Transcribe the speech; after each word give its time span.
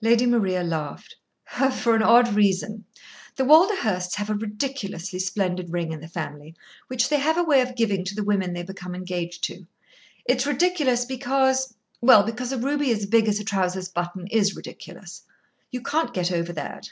Lady 0.00 0.24
Maria 0.24 0.62
laughed. 0.62 1.16
"For 1.74 1.94
an 1.94 2.02
odd 2.02 2.32
reason. 2.32 2.86
The 3.36 3.44
Walderhursts 3.44 4.14
have 4.14 4.30
a 4.30 4.34
ridiculously 4.34 5.18
splendid 5.18 5.74
ring 5.74 5.92
in 5.92 6.00
the 6.00 6.08
family, 6.08 6.54
which 6.86 7.10
they 7.10 7.18
have 7.18 7.36
a 7.36 7.44
way 7.44 7.60
of 7.60 7.76
giving 7.76 8.02
to 8.06 8.14
the 8.14 8.24
women 8.24 8.54
they 8.54 8.62
become 8.62 8.94
engaged 8.94 9.44
to. 9.44 9.66
It's 10.24 10.46
ridiculous 10.46 11.04
because 11.04 11.74
well, 12.00 12.22
because 12.22 12.50
a 12.50 12.56
ruby 12.56 12.92
as 12.92 13.04
big 13.04 13.28
as 13.28 13.38
a 13.38 13.44
trouser's 13.44 13.90
button 13.90 14.26
is 14.28 14.56
ridiculous. 14.56 15.24
You 15.70 15.82
can't 15.82 16.14
get 16.14 16.32
over 16.32 16.54
that. 16.54 16.90